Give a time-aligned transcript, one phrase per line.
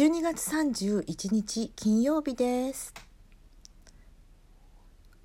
[0.00, 2.94] 12月31日金曜日です。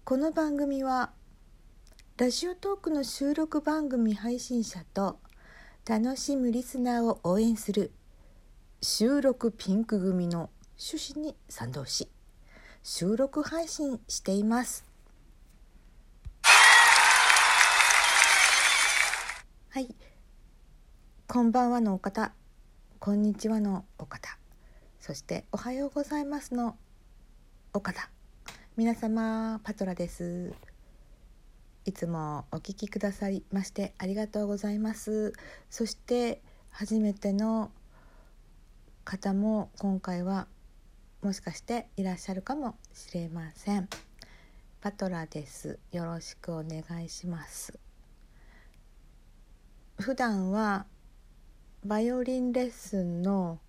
[0.03, 1.13] この番組は
[2.17, 5.21] ラジオトークの収録番組配信者と
[5.87, 7.93] 楽しむリスナーを応援する
[8.81, 12.09] 収録ピンク組の趣旨に賛同し
[12.83, 14.83] 収録配信しています。
[19.69, 19.95] はい。
[21.29, 22.33] こんばんはのお方。
[22.99, 24.37] こんにちはのお方。
[25.05, 26.75] そしておはようございますの
[27.73, 28.09] お方
[28.75, 30.51] 皆様パトラです。
[31.85, 35.33] いつもお聞きくださいましてありがとうございます。
[35.69, 37.69] そして初めての
[39.03, 40.47] 方も今回は
[41.21, 43.87] もしかしていらっしゃるかもしれません。
[44.81, 45.77] パトラです。
[45.91, 47.77] よろしくお願いします。
[49.99, 50.87] 普段は
[51.83, 53.59] バイオリンレッスンの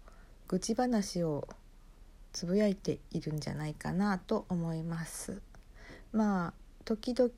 [0.49, 1.49] 愚痴話を
[2.33, 5.41] つぶやいているんじゃないかなと思います。
[6.13, 6.53] まあ
[6.85, 7.31] 時々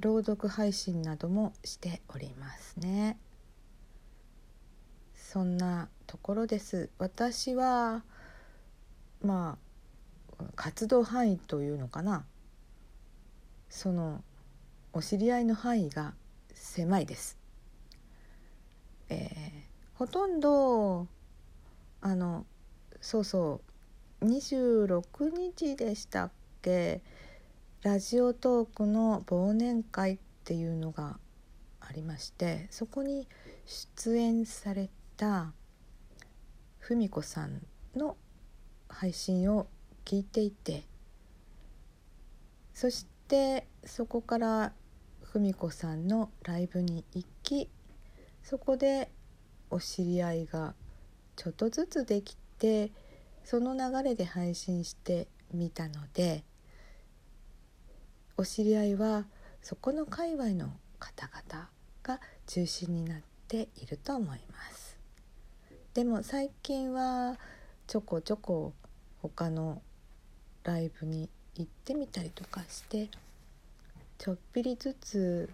[0.00, 3.18] 朗読配信などもしておりますね。
[5.14, 6.90] そんなところです。
[6.98, 8.02] 私は
[9.22, 9.58] ま
[10.38, 12.24] あ活動範囲というのかな。
[13.68, 14.22] その
[14.92, 16.14] お知り合いの範囲が
[16.54, 17.38] 狭いです、
[19.98, 21.06] ほとんど
[22.02, 22.44] あの
[23.00, 23.62] そうそ
[24.20, 26.30] う26日でしたっ
[26.60, 27.00] け？
[27.82, 31.18] ラジオトークの忘年会っていうのが
[31.80, 33.28] ありましてそこに
[33.64, 35.52] 出演された
[36.80, 37.62] 文子さん
[37.94, 38.16] の
[38.88, 39.66] 配信を
[40.04, 40.84] 聞いていて
[42.74, 44.72] そしてそこから
[45.22, 47.70] 文子さんのライブに行き
[48.42, 49.10] そこで
[49.70, 50.74] お知り合いが
[51.36, 52.90] ちょっとずつできて
[53.44, 56.44] その流れで配信してみたので
[58.36, 59.26] お知り合いは
[59.62, 61.68] そこの界隈の方々
[62.02, 64.96] が中心になっていると思います。
[65.94, 67.38] でも最近は
[67.86, 68.74] ちょこちょこ
[69.22, 69.80] 他の
[70.62, 73.08] ライブに行ってみたりとかして
[74.18, 75.48] ちょっぴりずつ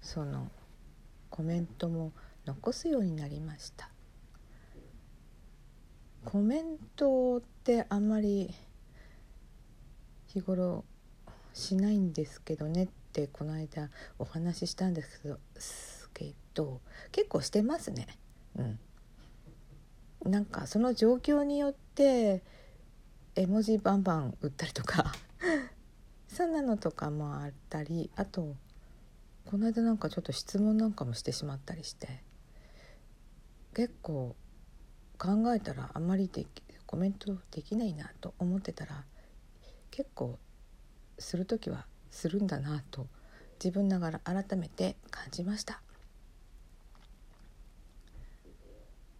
[0.00, 0.48] その
[1.30, 2.12] コメントも
[2.48, 3.90] 残すようになりました。
[6.24, 8.54] コメントってあんまり
[10.28, 10.86] 日頃
[11.52, 15.38] しないんですけどねってこの間お話ししたんですけど
[16.14, 16.80] けど
[17.12, 18.06] 結構してますね。
[18.56, 20.30] うん。
[20.30, 22.42] なんかその状況によって
[23.36, 25.12] 絵文字バンバン打ったりとか
[26.28, 28.56] そんなのとかもあったりあと
[29.44, 32.26] この間なんかちょっと質問なんかもしてしまったりして。
[33.78, 34.34] 結構
[35.18, 36.44] 考えたらあんまりで
[36.84, 39.04] コメントできないなと思ってたら
[39.92, 40.36] 結構
[41.16, 43.06] する時はするんだなと
[43.62, 45.80] 自分ながら改めて感じました。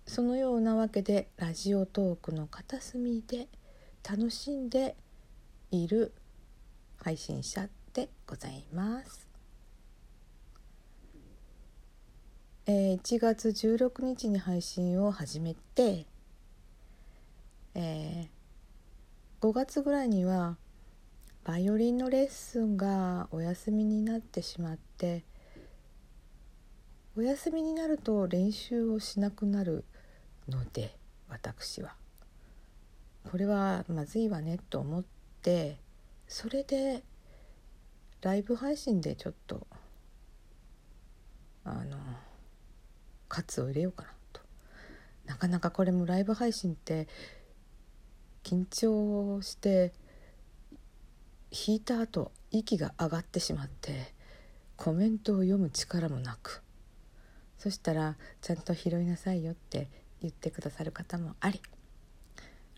[0.09, 3.47] そのようなわけでラジオトークの片隅で
[4.03, 4.97] 楽しんで
[5.71, 6.13] いる
[6.97, 9.28] 配信者でございます。
[12.71, 16.05] えー、1月16日に配信を始めて、
[17.75, 20.59] えー、5月ぐらいには
[21.45, 25.25] バイオリンのレッスンがお休みになってしまって
[27.17, 29.87] お休みになると練習をしなくなる
[30.47, 30.95] ので
[31.31, 31.95] 私は。
[33.31, 35.05] これはまずいわねと思っ
[35.41, 35.79] て
[36.27, 37.03] それで
[38.21, 39.67] ライブ配信でちょっと
[41.65, 41.97] あの
[43.29, 44.41] 喝を入れようかなと。
[45.27, 47.09] なかなかこれもライブ配信って
[48.43, 49.93] 緊張して
[51.51, 54.15] 弾いた後息が上がってしまって
[54.77, 56.63] コメントを読む力もなく。
[57.59, 59.89] そしたらちゃんと拾いなさいよって
[60.23, 61.61] 言ってくださる方もあり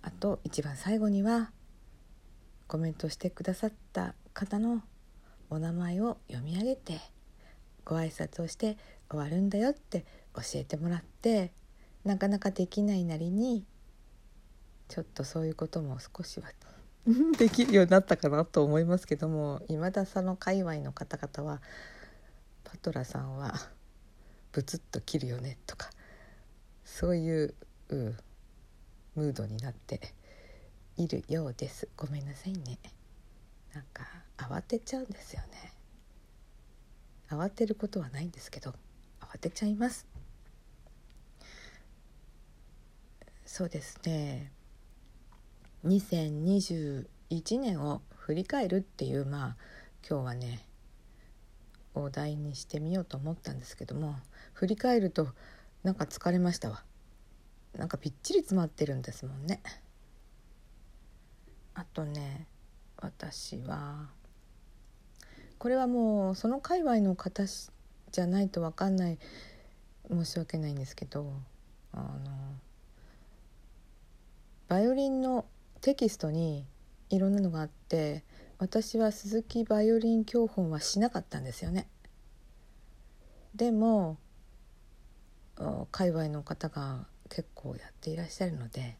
[0.03, 1.53] あと一番最後には
[2.67, 4.83] コメントしてくださった方の
[5.51, 7.01] お名前を読み上げて
[7.85, 8.79] ご挨拶をして
[9.11, 11.53] 終わるんだよって教えてもらって
[12.05, 13.65] なかなかできないなりに
[14.89, 16.49] ちょっとそういうことも少しは
[17.39, 19.63] できるようになったかなと思いますけども。
[19.69, 21.63] 今田さんの界隈の方々は
[22.65, 23.55] パトラさんは
[24.53, 25.91] ブツッと切るよねとか
[26.85, 27.55] そういう、
[27.89, 28.17] うん、
[29.15, 30.13] ムードになって
[30.97, 31.89] いるようです。
[31.97, 32.79] ごめんなさいね。
[33.73, 34.07] なんか
[34.37, 35.81] 慌てちゃうんですよね。
[37.31, 38.75] 慌てることはないんですけど
[39.21, 40.07] 慌てちゃいます
[43.53, 44.53] そうですね。
[45.85, 47.05] 2021
[47.59, 49.57] 年を振り返るっていうまあ
[50.09, 50.65] 今日はね
[51.97, 54.15] お題にしてみようと思ったんですけども
[54.53, 55.31] 振り返ると
[55.83, 56.85] なんか疲れましたわ。
[57.77, 59.61] なんかぴっちり詰まってるんですもんね。
[61.75, 62.47] あとね
[62.99, 64.11] 私は
[65.59, 69.19] これはもうその界隈の方じゃないと分かんない
[70.09, 71.33] 申し訳ないんですけど
[71.93, 72.40] あの
[74.71, 75.47] バイオリンの
[75.81, 76.65] テキストに
[77.09, 78.23] いろんなのがあって
[78.59, 81.89] 私は鈴木バイオリン教本はしなかったんですよね。
[83.57, 84.17] でも
[85.91, 88.97] 界隈の方が結構やっていらっしゃるので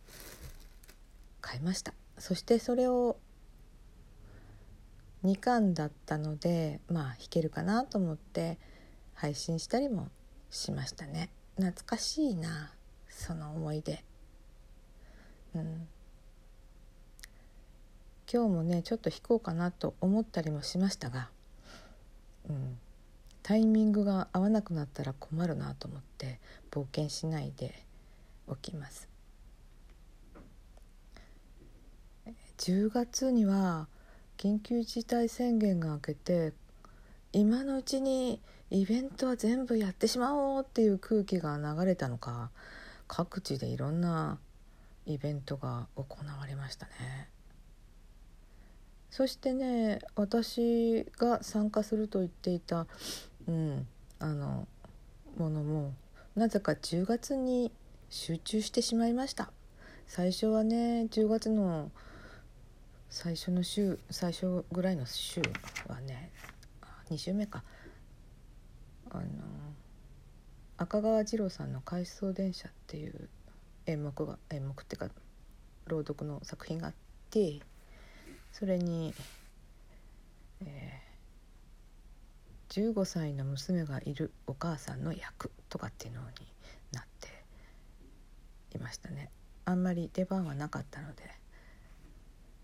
[1.41, 1.95] 買いました。
[2.19, 3.17] そしてそれを
[5.25, 8.59] 2巻だったのでまあ弾けるかなと思って
[9.15, 10.09] 配信したりも
[10.51, 11.31] しましたね。
[11.55, 12.73] 懐かしいな
[13.09, 14.03] その思い出。
[15.55, 15.89] うん。
[18.33, 21.31] 今日もねちょっと弾こうかなと思ったりもしましたが、
[22.49, 22.79] うん、
[23.43, 26.39] タイミングが合わなくなったら困るなと思って
[26.71, 27.75] 冒険しないで
[28.47, 29.09] おきます。
[32.59, 33.89] 10月には
[34.37, 36.53] 緊急事態宣言が明けて
[37.33, 42.51] 今のうちにイベントは全部やってしまおうっていう空気が流れたのか
[43.09, 44.39] 各地でいろんな
[45.07, 47.31] イベントが行われましたね。
[49.11, 52.87] そしてね私が参加すると言っていた、
[53.49, 53.87] うん、
[54.21, 54.69] あの
[55.37, 55.93] ものも
[56.37, 57.73] なぜか10月に
[58.09, 59.53] 集中してしまいました
[60.07, 61.91] 最初はね10月の
[63.09, 65.43] 最初の週最初ぐらいの週
[65.89, 66.31] はね
[67.11, 67.65] 2週目か
[69.11, 69.25] あの
[70.77, 73.29] 赤川次郎さんの「回想電車」っていう
[73.87, 75.09] 演目が演目っていうか
[75.87, 76.95] 朗読の作品があっ
[77.31, 77.61] て
[78.53, 79.15] それに、
[80.61, 86.27] えー、15歳の娘がいるお母さんの役とかっていうのに
[86.93, 87.29] なって
[88.77, 89.31] いましたね。
[89.65, 91.23] あんまり出番はなかったので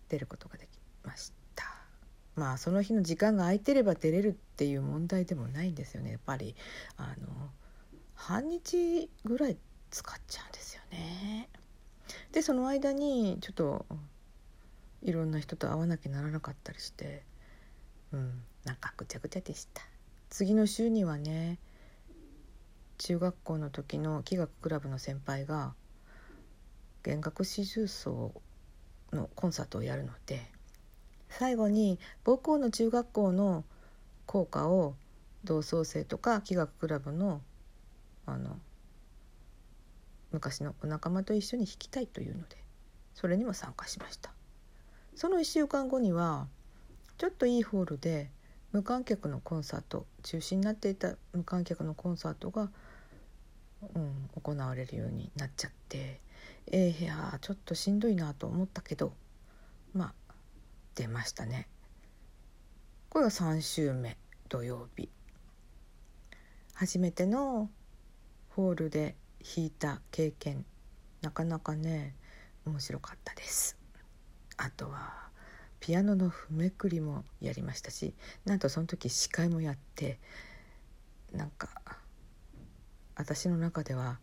[0.08, 0.68] 出ることができ
[1.04, 1.64] ました。
[2.34, 6.12] まあその日の時間が空いてれば出れるっていう問題でもないんですよね。
[6.12, 6.54] やっぱり
[6.96, 7.50] あの
[8.14, 9.56] 半日ぐらい
[9.90, 11.48] 使っちゃうんですよね。
[12.32, 13.86] でその間にちょっと
[15.02, 17.22] いろんな人と会わなきゃならなかったりして
[18.12, 19.82] うんなんかぐちゃぐちゃでした。
[20.28, 21.58] 次の週にはね
[22.98, 25.74] 中学校の時の器楽クラブの先輩が
[27.02, 28.32] 弦楽四重奏
[29.12, 30.44] のコンサートをやるので
[31.28, 33.64] 最後に母校の中学校の
[34.26, 34.94] 校歌を
[35.44, 37.40] 同窓生とか器楽クラブの
[38.26, 38.58] あの
[40.32, 42.56] 昔のお仲間と一緒に弾きたいというので
[43.14, 44.31] それにも参加しました
[45.14, 46.49] その1週間後には
[47.19, 48.31] ちょっといいホールで
[48.73, 52.70] 無観客のコンサート中止になっていた無観客のコンサートが、
[53.94, 56.20] うん、行われるようになっちゃって
[56.69, 59.12] えー、いやちょっとしんどいなと思ったけど
[59.94, 60.34] まあ
[60.96, 61.69] 出ましたね。
[63.08, 64.17] これが3週目
[64.49, 65.09] 土曜日
[66.75, 67.71] 初めての
[68.50, 69.14] ホールで
[69.56, 70.64] 弾いた経験
[71.22, 72.14] なかなかね
[72.64, 73.76] 面白かったです。
[74.56, 75.26] あとは
[75.80, 80.18] ピアノの譜めくりもやりましたしなんとその時司会もやって
[81.32, 81.68] なんか
[83.14, 84.18] 私の中では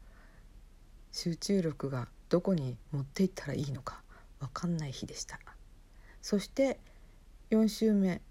[1.12, 4.02] 集中力がどこに持っていったらいいのか
[4.40, 5.40] 分かんない日でした
[6.22, 6.80] そして
[7.52, 8.22] 4週目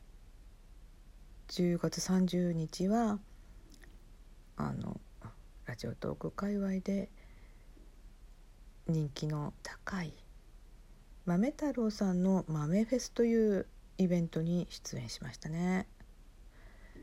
[1.49, 3.19] 10月30日は
[4.57, 5.01] あの
[5.73, 7.09] ラジオトーク界隈で
[8.87, 10.13] 人気の高い
[11.25, 15.87] 豆太郎さんの豆フェスというイベントに出演しましたね。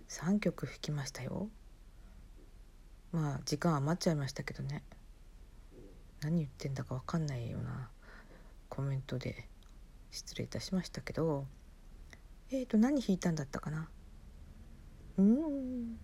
[0.09, 1.49] 3曲弾きましたよ。
[3.11, 4.83] まあ時間余っちゃいましたけどね。
[6.21, 7.89] 何言ってんだか分かんないような
[8.69, 9.47] コメントで
[10.11, 11.47] 失礼いたしましたけど。
[12.51, 13.89] えーと何弾いたんだったかな？
[15.17, 15.97] うん。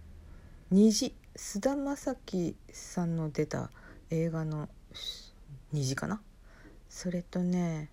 [0.72, 1.16] 虹。
[1.38, 3.70] 菅田将暉さんの出た
[4.10, 4.70] 映画の
[5.74, 6.22] 虹かな？
[6.90, 7.92] それとね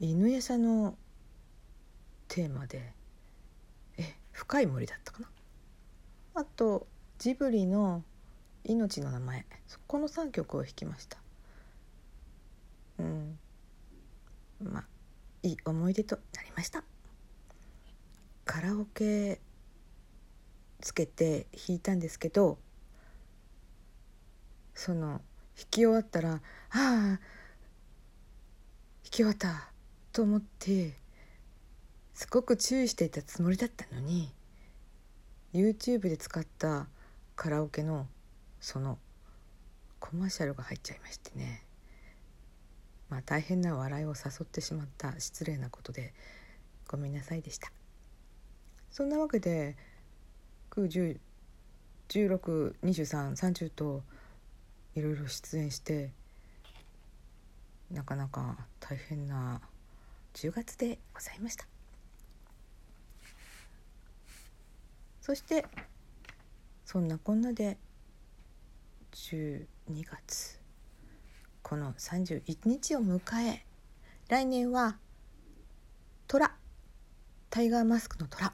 [0.00, 0.96] 犬餌の
[2.26, 2.92] テーマで
[3.96, 5.28] え深い森だったかな？
[6.34, 8.02] あとジブリの
[8.64, 9.46] 「命の名前」
[9.86, 11.18] この3曲を弾きました。
[12.98, 13.38] うん。
[14.60, 14.84] まあ
[15.44, 16.82] いい思い出となりました。
[18.44, 19.40] カラオケ
[20.84, 22.58] つけて弾いたんですけど
[24.74, 25.22] その
[25.56, 27.18] 弾き終わったら「ああ弾
[29.02, 29.70] き終わった
[30.12, 30.92] と思って
[32.12, 34.32] すごく注意していたつもりだったのに
[35.54, 36.86] YouTube で使った
[37.34, 38.06] カラオケの
[38.60, 38.98] その
[40.00, 41.64] コマーシャルが入っちゃいましてね。
[43.08, 46.12] まあ大変な笑いを誘ってしまった失礼なことで
[46.88, 47.72] ごめんなさいでした。
[48.90, 49.76] そんなわけで
[50.76, 54.02] 910162330と
[54.94, 56.10] いろいろ出演して
[57.90, 59.60] なかなか大変な
[60.34, 61.66] 10月でございました。
[65.20, 65.66] そして
[66.84, 67.78] そんなこんなで
[69.12, 69.66] 12
[70.04, 70.60] 月
[71.62, 73.64] この31日を迎え
[74.28, 74.98] 来年は
[76.26, 76.52] 虎。
[77.50, 78.46] タイガーマスクの虎。
[78.46, 78.52] は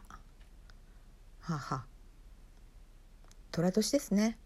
[1.49, 1.85] あ、は、
[3.53, 4.39] 虎年ですね。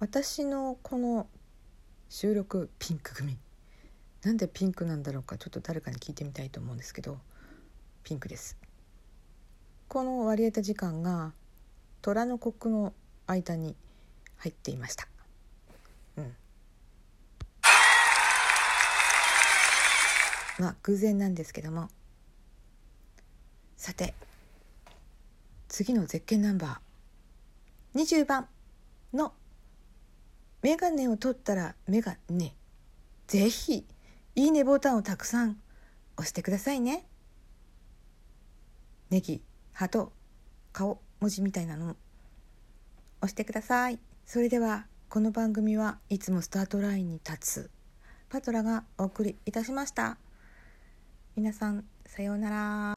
[0.00, 1.26] 私のこの
[2.10, 3.38] 収録ピンク組。
[4.22, 7.18] なんでピンクなんだろうかちょっと誰かに聞いてみたいと思うんですけど
[8.04, 8.58] ピンクです。
[9.88, 11.32] この割り当て時間が
[12.02, 12.92] 虎の国の
[13.26, 13.74] 間に
[14.36, 15.08] 入っていました。
[16.18, 16.34] うん。
[20.58, 21.88] まあ偶然なんですけども。
[23.78, 24.14] さて
[25.72, 27.98] 次の絶景ナンバー。
[27.98, 28.46] 20番
[29.14, 29.32] の
[30.60, 32.54] メガネを取ったらメガネ
[33.26, 33.86] ぜひ
[34.34, 35.56] いいねボタンをたくさん
[36.18, 37.06] 押してくださいね。
[39.08, 39.40] ネギ
[39.72, 40.12] ハと
[40.74, 41.96] 顔文字みたいなの。
[43.22, 43.98] 押してください。
[44.26, 47.70] それではこの番組はいつもスタートラインに立つ。
[48.28, 50.18] パトラがお送りいたしました。
[51.34, 52.90] 皆さんさようなら。